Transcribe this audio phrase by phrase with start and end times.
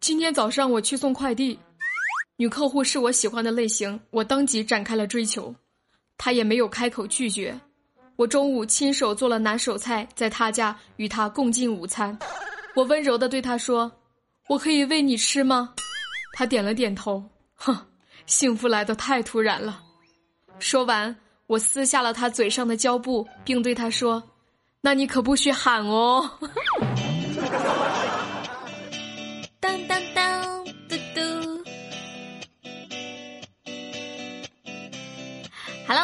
[0.00, 1.58] 今天早上我去送快递，
[2.36, 5.54] 女客户是我喜欢的类型，我当即展开了追求，
[6.18, 7.58] 她也没有开口拒绝。
[8.16, 12.16] 我中午亲手做了拿手菜，在她家与她共进午餐。
[12.74, 13.90] 我温柔的对她说
[14.48, 15.74] ：“我可以喂你吃吗？”
[16.34, 17.22] 她点了点头。
[17.54, 17.76] 哼，
[18.26, 19.80] 幸福来得太突然了。
[20.58, 21.14] 说完，
[21.46, 24.22] 我撕下了她嘴上的胶布，并对她说
[24.84, 26.30] ：“那你可不许喊哦。”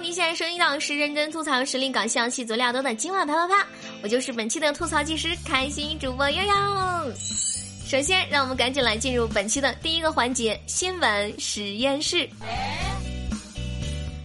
[0.00, 3.66] 你现在收听到是认真吐槽、实力搞笑、戏足料多的今晚啪啪啪，
[4.02, 6.52] 我就是本期的吐槽技师，开心主播悠悠。
[7.86, 12.28] 首先，让我们赶紧来进入本期的第一个环节——新闻实验室。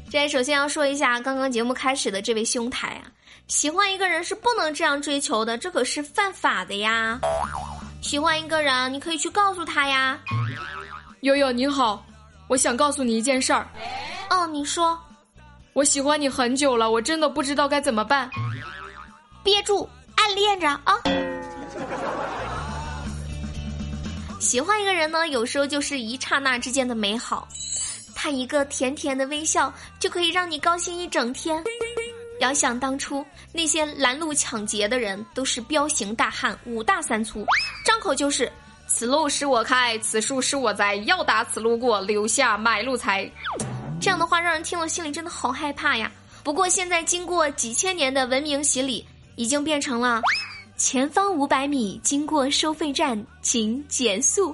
[0.09, 3.07] 这首先要说一下，刚刚节目开始的这位兄台啊，
[3.47, 7.19] 喜欢一个人是不能这样追求的，这可是犯法的呀。
[8.01, 10.19] 喜欢一个人，你可以去告诉他呀。
[11.21, 12.05] 悠悠你好，
[12.47, 13.67] 我想告诉你一件事儿。
[14.29, 14.99] 哦，你说。
[15.71, 18.29] 我喜欢你很久了，我真的不知道该怎么办。
[19.43, 20.95] 憋住，暗恋着啊！
[24.41, 27.47] 喜欢一个人呢，有时候就是一刹那之间的美好，
[28.13, 31.63] 他一个甜甜的微笑就可以让你高兴一整天。
[32.39, 37.45] 遥想当初，那些拦路抢劫的人都是彪形大汉，五大三粗，
[37.83, 38.51] 张口就是
[38.87, 43.29] “此路是我开，此树是我栽，要打此路过，留下买路财”。
[43.99, 46.11] 这样的话让人听了心里真的好害怕呀。
[46.43, 50.21] 不过现在经过几千年的文明洗礼，已经变成了
[50.77, 54.53] 前方五百米经过收费站，请减速。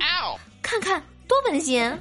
[0.61, 1.91] 看看多温馨。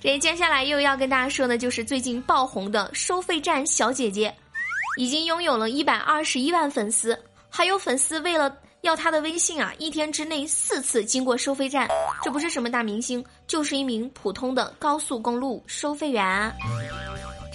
[0.00, 4.34] 这接下来又要跟大家说的，就是最近爆红的收费站小姐姐，
[4.96, 7.18] 已经拥有了一百二十一万粉丝，
[7.50, 8.54] 还有粉丝为了。
[8.82, 9.74] 要她的微信啊！
[9.76, 11.88] 一天之内四次经过收费站，
[12.22, 16.54] 这不是什么大明星，就是一名普通的高速公路收费员。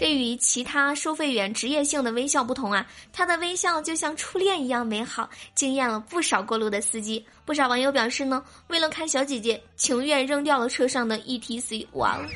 [0.03, 7.25] 这与其他收费员职业性的微笑不同啊，他的微笑就像初恋一样美好，惊艳了不少过路的司机。
[7.45, 11.87] 不少网友表示呢，为了看小姐姐，情愿扔掉了车上的 ETC。
[11.93, 12.27] 完了，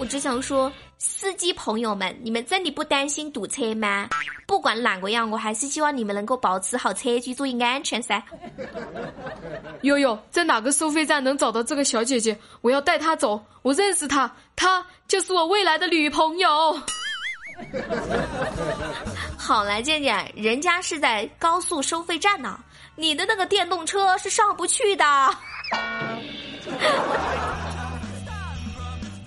[0.00, 0.72] 我只想说。
[1.02, 4.10] 司机朋友们，你们真的不担心堵车吗？
[4.46, 8.22] 不管哪个样，我还是希望你们能够保持好车距，注意安全噻。
[9.80, 12.38] 悠悠，在哪个收费站能找到这个小姐姐？
[12.60, 16.78] 我要带她走，我认识她，她就是我未来的女朋友。
[19.38, 22.60] 好来见见，人家是在高速收费站呢，
[22.94, 25.04] 你的那个电动车是上不去的。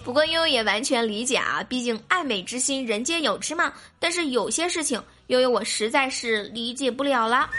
[0.04, 3.72] 不过悠悠也完全理解啊，毕竟爱美之心人皆有之嘛。
[4.00, 7.50] 但是有些事情悠悠我实在是理解不了了。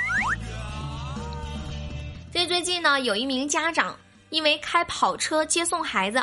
[2.31, 3.97] 在最近呢，有一名家长
[4.29, 6.23] 因为开跑车接送孩子，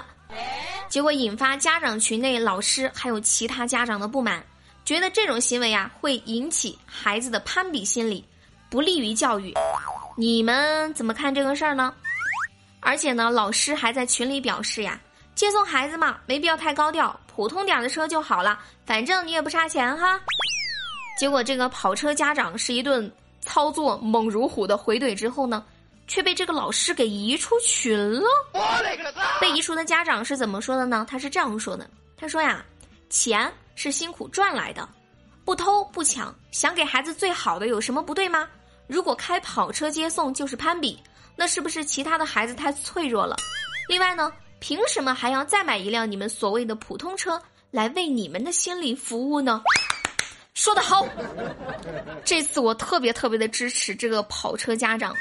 [0.88, 4.46] 结果引发家长群内老师还有其他家长的不满，
[4.86, 8.24] 觉得这种行为啊会引起孩子的攀比心理，
[8.70, 9.54] 不利于教育。
[10.16, 11.92] 你们怎么看这个事儿呢？
[12.80, 15.02] 而且呢，老师还在群里表示呀。
[15.34, 20.20] 接送孩子嘛，没必要太高调，普通点的车就好了，反正你也不差钱哈。
[21.18, 23.12] 结果这个跑车家长是一顿
[23.42, 25.64] 操作猛如虎的回怼之后呢，
[26.08, 28.28] 却被这个老师给移出群了。
[29.40, 31.06] 被移出的家长是怎么说的呢？
[31.10, 32.64] 他是这样说的：他说呀，
[33.10, 34.88] 钱是辛苦赚来的，
[35.44, 38.48] 不偷不抢，想给孩子最好的有什么不对吗？
[38.88, 41.02] 如果开跑车接送就是攀比，
[41.36, 43.36] 那是不是其他的孩子太脆弱了？
[43.88, 44.32] 另外呢？
[44.62, 47.42] 凭什么还要再买一辆你们所谓的普通车
[47.72, 49.64] 来为你们的心理服务呢？
[50.54, 51.04] 说得好，
[52.24, 55.16] 这次我特别特别的支持这个跑车家长。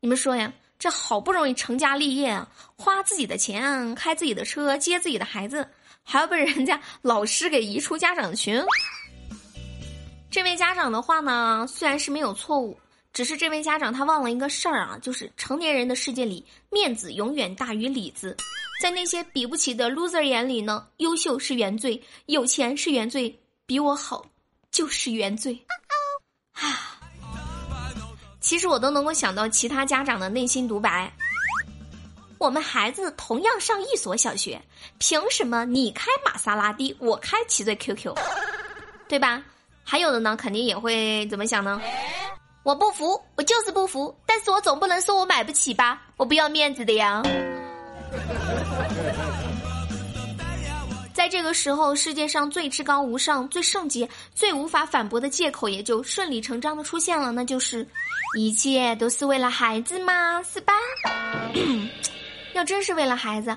[0.00, 5.68] 你们说呀，这好不容易成家立业啊，花自己的钱开自己的车接自己的孩子，
[6.02, 8.64] 还要被人家老师给移出家长群。
[10.30, 12.78] 这位家长的话呢，虽然是没有错误。
[13.14, 18.36] 只是这位家长他忘了一个事儿啊，就是成年人的世界里，面子永远大于里子。
[18.82, 23.32] 在那些比不起的 loser 眼里呢，优秀是原罪，有钱是原罪，
[23.66, 24.26] 比我好
[24.72, 25.56] 就是原罪。
[26.54, 26.98] 啊，
[28.40, 31.10] 其实我都能够想到其他家长的内心独白。
[32.38, 34.60] 我们孩子同样上一所小学，
[34.98, 38.12] 凭什么你开玛莎拉蒂，我开奇瑞 QQ，
[39.08, 39.40] 对吧？
[39.84, 41.80] 还有的呢，肯定也会怎么想呢？
[42.64, 46.00] 我不服，我就是不服，但是我总不能说我买不起吧？
[46.16, 47.22] 我不要面子的呀。
[51.12, 57.86] 在这个时候，世界上最至高无上、最圣洁、最无法反驳的借口也就顺理成章的出现了，那就是
[58.38, 60.72] 一切都是为了孩子嘛，是吧？
[62.54, 63.54] 要真是为了孩子，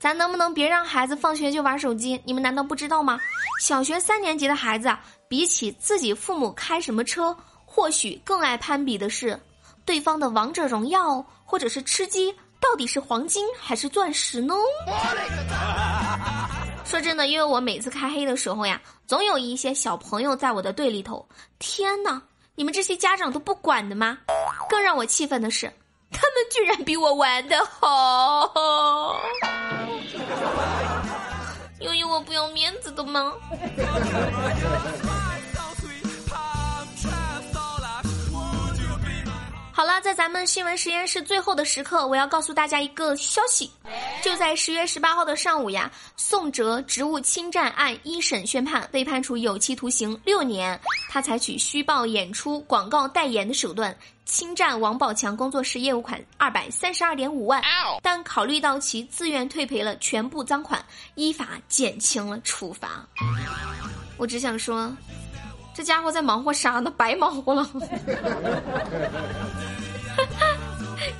[0.00, 2.18] 咱能不能别让孩子放学就玩手机？
[2.24, 3.20] 你们难道不知道吗？
[3.60, 4.88] 小学三年级的孩子，
[5.28, 7.36] 比起自己父母开什么车，
[7.76, 9.38] 或许更爱攀比的是
[9.84, 14.54] 对方的王者荣耀，或者是吃鸡，到底是黄金还是钻石呢？
[16.86, 21.28] 说真的，因为我每次开黑的时候呀，总有一些小朋友在我的队里头。
[21.58, 22.22] 天哪，
[22.54, 24.16] 你们这些家长都不管的吗？
[24.70, 25.70] 更让我气愤的是，
[26.10, 29.20] 他们居然比我玩的好。
[31.80, 33.34] 由于我不要面子的吗？
[39.76, 43.70] 好了，在咱们新闻实验室最后的时刻，我要告诉大家一个消息：
[44.22, 50.80] 就在十月十八号的上午呀，宋哲职务侵占案一审宣判，被判处有期徒刑六年。
[51.10, 53.94] 他采取虚报演出、广告代言的手段，
[54.24, 57.62] 侵占王宝强工作室业务款二百三十二点五万。
[58.02, 60.82] 但考虑到其自愿退赔了全部赃款，
[61.16, 63.06] 依法减轻了处罚。
[64.16, 64.90] 我只想说。
[65.74, 66.90] 这家伙在忙活啥呢？
[66.96, 67.70] 白忙活了，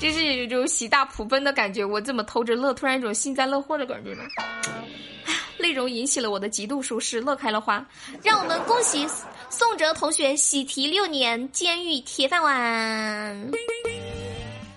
[0.07, 1.85] 就是有一种喜大普奔的感觉。
[1.85, 4.23] 我这么偷着乐，突然一种幸灾乐祸的感觉呢。
[5.59, 7.85] 内容引起了我的极度舒适，乐开了花。
[8.23, 9.05] 让我们恭喜
[9.51, 13.51] 宋哲同学喜提六年监狱铁饭碗。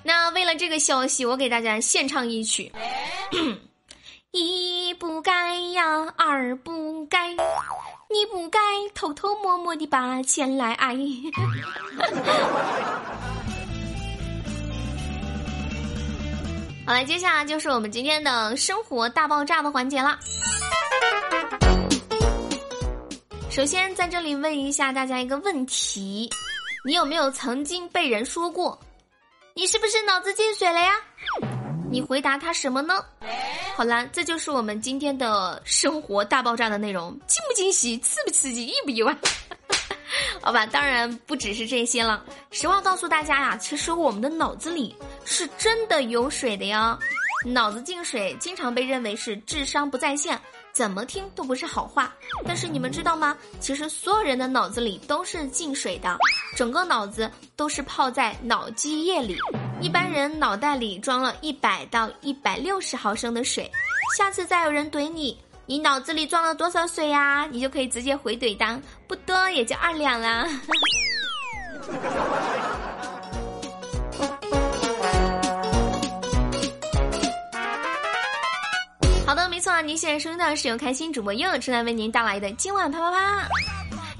[0.02, 2.72] 那为了这个消息，我给大家献唱一曲。
[4.34, 7.34] 一不该呀，二不该。
[8.12, 8.60] 你不该
[8.96, 10.98] 偷偷摸摸的把钱来爱。
[16.90, 20.18] 好了，接下来就是我们今天的生活大爆炸的环节了。
[23.52, 26.28] 首先在这里问一下大家一个问题：
[26.84, 28.80] 你有没有曾经被人说过，
[29.54, 30.94] 你是不是脑子进水了呀？
[31.92, 33.06] 你回答他什么呢？
[33.76, 39.16] 好啦，这就是我们今天的生活大爆炸的内容，惊不惊喜，刺不刺激，意不意外？
[40.42, 42.24] 好吧，当然不只是这些了。
[42.52, 44.96] 实话告诉大家呀，其实我们的脑子里
[45.26, 46.98] 是真的有水的呀。
[47.46, 50.38] 脑子进水经常被认为是智商不在线，
[50.74, 52.14] 怎么听都不是好话。
[52.46, 53.38] 但是你们知道吗？
[53.62, 56.18] 其实所有人的脑子里都是进水的，
[56.56, 59.38] 整个脑子都是泡在脑积液里。
[59.80, 63.72] 一般人脑袋里装了一百到一百六十毫升的水，
[64.18, 67.46] 下次再有人怼你，你脑子里装了多少水呀？
[67.52, 70.48] 你就可以直接回怼当不多也就二两啦。
[79.28, 83.48] 好的，没错，您现在收听到是由开心主播悠悠正在为您带来的今晚啪啪啪。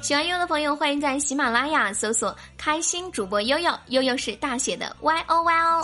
[0.04, 5.84] 喜欢悠悠的朋友，欢迎在喜马拉雅搜索“开心主播悠悠”，悠悠是大写的 Y O Y O。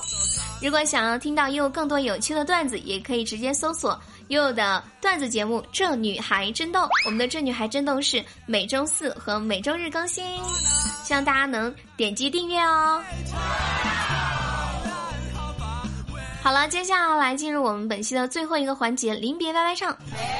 [0.61, 3.99] 如果想要听到悠悠更多有趣的段子，也可以直接搜索
[4.29, 6.81] 悠悠的段子节目《这女孩真逗》。
[7.05, 10.23] 我们的《这女孩真逗》是每周四和每周日更新，
[11.03, 13.03] 希望大家能点击订阅哦。
[16.41, 19.95] 好了，接下来进入我们本期的最后一个环节——临别歪歪唱。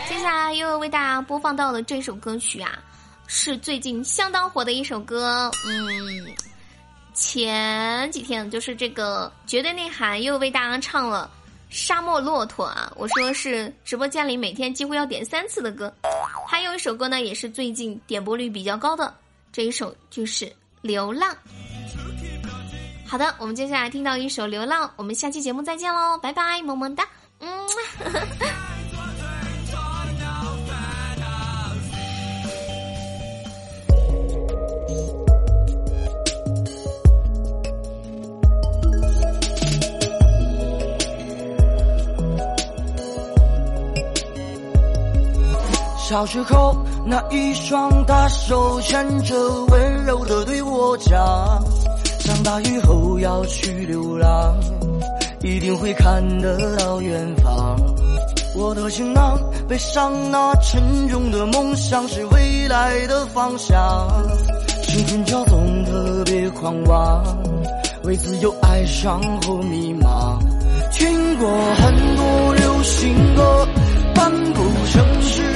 [0.09, 2.79] 接下来悠悠为大家播放到的这首歌曲啊。
[3.27, 6.35] 是最近相当火的一首歌，嗯，
[7.15, 11.27] 前几天就是这个绝对内涵又为大家唱了
[11.69, 15.93] 《沙漠骆驼》啊，我说是直播间里每天几乎要点三次的歌。
[16.47, 19.13] 还有一首歌呢，也是最近点播率比较高的，
[19.51, 20.45] 这一首就是
[20.81, 21.31] 《流浪》。
[23.05, 27.07] 好的，我们接下来听到一首《流浪》，我们下期节目再见喽，拜拜，么么哒，
[27.39, 27.49] 嗯。
[46.07, 49.35] 小时候那一双大手牵着，
[49.69, 51.17] 温柔的对我讲，
[52.19, 54.55] 长大以后要去流浪，
[55.41, 57.75] 一定会看得到远方。
[58.55, 59.35] 我的行囊
[59.67, 63.75] 背上那沉重的梦想，是未来的方向。
[64.83, 67.23] 青春骄纵特别狂妄，
[68.03, 70.37] 为自由爱上后迷茫。
[70.91, 73.67] 听过很多流行歌，
[74.15, 75.54] 漫步城市。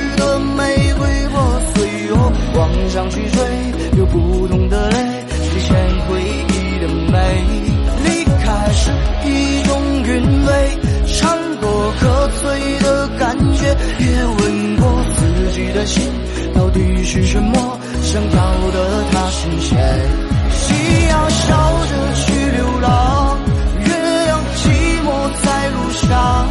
[1.80, 3.40] 最哦，往上去追
[3.96, 4.98] 流不同的泪
[5.32, 5.70] 实现
[6.08, 7.16] 回忆的美
[8.04, 8.08] 离
[8.44, 8.92] 开是
[9.24, 10.10] 一种韵
[10.46, 10.50] 味
[11.08, 13.64] 尝过喝醉的感觉
[14.00, 14.84] 也问过
[15.16, 16.04] 自己的心
[16.54, 19.78] 到底是什么想要的他是谁
[20.52, 21.48] 夕阳笑
[21.86, 23.40] 着去流浪
[23.86, 23.88] 月
[24.26, 24.68] 亮寂
[25.06, 25.08] 寞
[25.46, 26.46] 在路上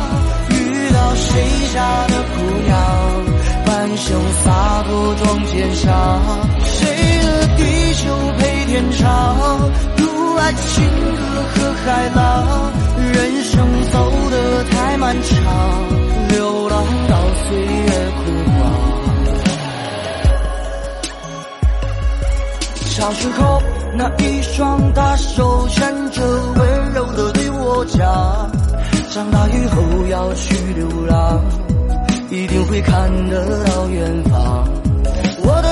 [0.52, 1.28] 遇到谁
[1.74, 2.72] 家的姑娘
[3.66, 4.57] 半生洒
[5.18, 6.20] 装肩上，
[6.62, 6.86] 谁
[7.22, 9.36] 的地球配天长？
[9.96, 10.84] 渡爱情
[11.16, 12.72] 河和海浪，
[13.12, 13.96] 人生走
[14.30, 15.34] 得太漫长，
[16.28, 17.16] 流浪到
[17.48, 18.20] 岁月枯
[18.52, 18.58] 黄。
[22.84, 23.60] 小时候
[23.96, 26.22] 那一双大手牵着，
[26.56, 28.50] 温柔的对我讲，
[29.10, 31.42] 长大以后要去流浪。
[32.30, 34.68] 一定会看得到远方。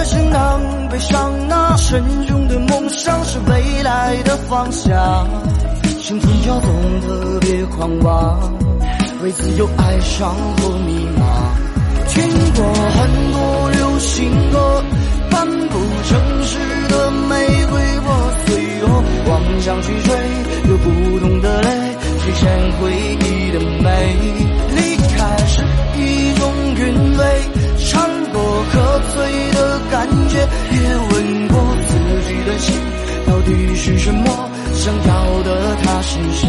[0.06, 4.94] 我的行囊背上那沉重的梦想是未来的方向。
[6.00, 8.52] 生存要懂特别狂妄，
[9.24, 11.24] 为自由爱上或迷茫。
[12.06, 12.22] 听
[12.54, 14.84] 过很多流行歌，
[15.32, 16.58] 漫步城市
[31.16, 31.58] 问过
[31.88, 31.94] 自
[32.28, 32.76] 己的心
[33.26, 36.46] 到底是什么，想要的他是谁？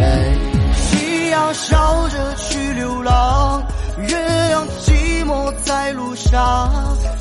[0.74, 3.65] 夕阳笑着去流浪，
[3.97, 4.17] 月
[4.50, 6.72] 亮寂寞在路上，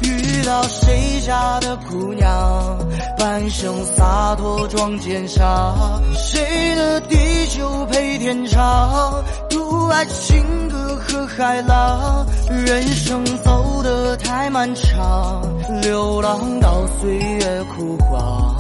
[0.03, 2.79] 遇到谁家的姑娘，
[3.19, 7.17] 半生洒脱装肩上，谁的地
[7.49, 10.77] 久配天长，独爱情歌。
[11.09, 15.41] 和海浪，人生走得太漫长，
[15.83, 18.57] 流浪到岁月枯黄。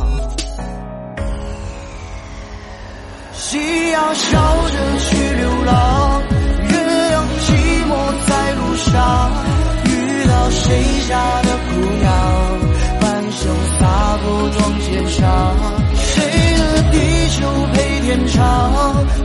[3.32, 4.38] 夕阳笑
[4.68, 4.95] 着
[10.66, 11.70] 谁家的姑
[12.00, 12.04] 娘
[13.00, 15.22] 半生洒脱装坚强？
[15.94, 16.12] 谁
[16.58, 16.94] 的地
[17.38, 17.40] 久
[17.72, 18.36] 配天长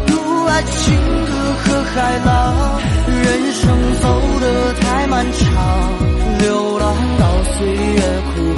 [0.05, 0.11] 独
[0.45, 0.93] 爱情
[1.25, 1.31] 歌
[1.63, 3.61] 和海浪人生
[3.99, 4.05] 走
[4.39, 5.41] 得太漫长。
[6.41, 7.23] 流浪到
[7.57, 8.01] 岁月
[8.35, 8.50] 枯